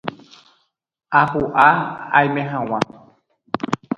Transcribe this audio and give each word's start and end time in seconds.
Apu'ã 1.19 1.69
aimehágui 2.19 2.79